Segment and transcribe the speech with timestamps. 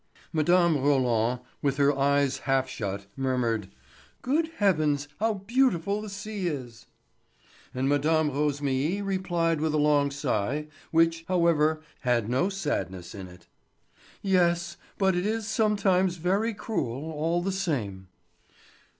[0.33, 0.79] Mme.
[0.81, 3.69] Roland, with her eyes half shut, murmured:
[4.23, 6.87] "Good heavens, how beautiful the sea is!"
[7.71, 8.31] And Mme.
[8.33, 13.45] Rosémilly replied with a long sigh, which, however, had no sadness in it:
[14.23, 18.07] "Yes, but it is sometimes very cruel, all the same."